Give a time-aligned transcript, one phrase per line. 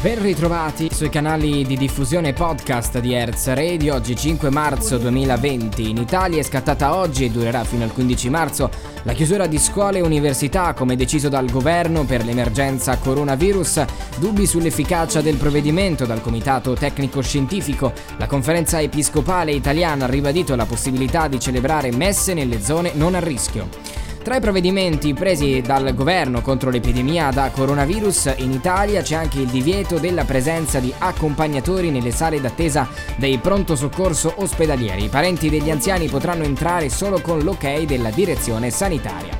[0.00, 3.96] Ben ritrovati sui canali di diffusione podcast di Hertz Radio.
[3.96, 5.90] Oggi 5 marzo 2020.
[5.90, 8.70] In Italia è scattata oggi e durerà fino al 15 marzo
[9.02, 13.84] la chiusura di scuole e università come deciso dal governo per l'emergenza coronavirus.
[14.18, 17.92] Dubbi sull'efficacia del provvedimento dal Comitato Tecnico Scientifico.
[18.18, 23.20] La conferenza episcopale italiana ha ribadito la possibilità di celebrare messe nelle zone non a
[23.20, 23.87] rischio.
[24.22, 29.46] Tra i provvedimenti presi dal governo contro l'epidemia da coronavirus in Italia c'è anche il
[29.46, 32.86] divieto della presenza di accompagnatori nelle sale d'attesa
[33.16, 35.04] dei pronto soccorso ospedalieri.
[35.04, 39.38] I parenti degli anziani potranno entrare solo con l'ok della direzione sanitaria.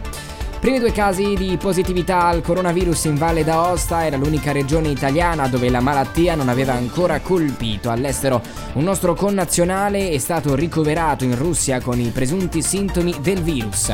[0.58, 5.68] Primi due casi di positività al coronavirus in Valle d'Aosta era l'unica regione italiana dove
[5.68, 7.90] la malattia non aveva ancora colpito.
[7.90, 8.40] All'estero
[8.72, 13.92] un nostro connazionale è stato ricoverato in Russia con i presunti sintomi del virus.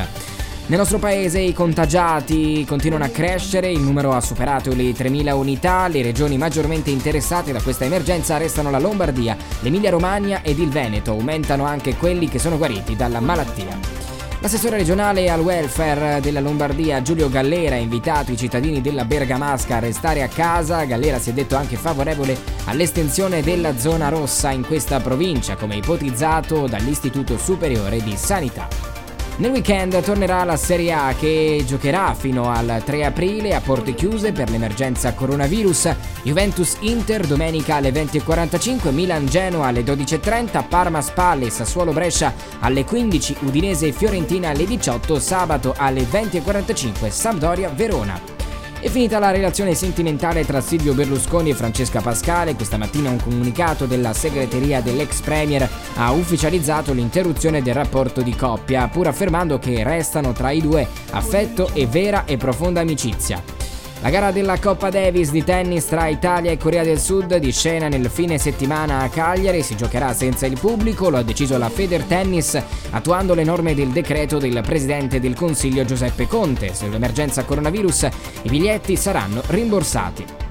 [0.67, 5.87] Nel nostro paese i contagiati continuano a crescere, il numero ha superato le 3.000 unità,
[5.87, 11.11] le regioni maggiormente interessate da questa emergenza restano la Lombardia, l'Emilia Romagna ed il Veneto,
[11.11, 13.77] aumentano anche quelli che sono guariti dalla malattia.
[14.39, 19.79] L'assessore regionale al welfare della Lombardia Giulio Gallera ha invitato i cittadini della Bergamasca a
[19.79, 20.83] restare a casa.
[20.85, 22.35] Gallera si è detto anche favorevole
[22.65, 28.94] all'estensione della zona rossa in questa provincia, come ipotizzato dall'Istituto Superiore di Sanità.
[29.37, 34.31] Nel weekend tornerà la Serie A che giocherà fino al 3 aprile a porte chiuse
[34.31, 35.93] per l'emergenza coronavirus.
[36.23, 43.35] Juventus Inter domenica alle 20.45, Milan Genoa alle 12.30, Parma Spalle, Sassuolo Brescia alle 15,
[43.41, 48.34] Udinese Fiorentina alle 18, sabato alle 20.45, Sampdoria Verona.
[48.85, 52.53] È finita la relazione sentimentale tra Silvio Berlusconi e Francesca Pascale.
[52.53, 58.87] Questa mattina un comunicato della segreteria dell'ex premier ha ufficializzato l'interruzione del rapporto di coppia,
[58.87, 63.54] pur affermando che restano tra i due affetto e vera e profonda amicizia.
[64.05, 67.87] La gara della Coppa Davis di tennis tra Italia e Corea del Sud di scena
[67.87, 72.03] nel fine settimana a Cagliari si giocherà senza il pubblico, lo ha deciso la Feder
[72.03, 72.61] Tennis
[72.91, 76.75] attuando le norme del decreto del Presidente del Consiglio Giuseppe Conte.
[76.75, 78.07] Se l'emergenza coronavirus
[78.43, 80.44] i biglietti saranno rimborsati.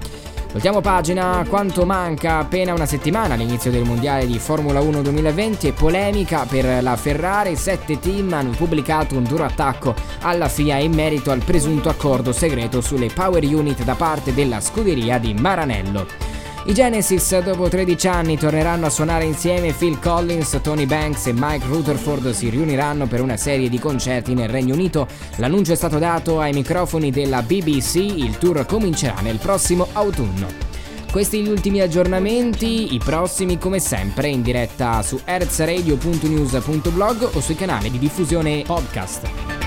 [0.55, 5.73] Voltiamo pagina, quanto manca appena una settimana all'inizio del Mondiale di Formula 1 2020 e
[5.73, 11.33] polemica per la Ferrari, sette team hanno pubblicato un duro attacco alla FIA in merito
[11.33, 16.24] al presunto accordo segreto sulle power unit da parte della scuderia di Maranello.
[16.67, 21.67] I Genesis dopo 13 anni torneranno a suonare insieme Phil Collins, Tony Banks e Mike
[21.67, 25.07] Rutherford si riuniranno per una serie di concerti nel Regno Unito.
[25.37, 30.47] L'annuncio è stato dato ai microfoni della BBC, il tour comincerà nel prossimo autunno.
[31.13, 37.91] Questi gli ultimi aggiornamenti, i prossimi come sempre in diretta su erzradio.news.blog o sui canali
[37.91, 39.64] di diffusione podcast.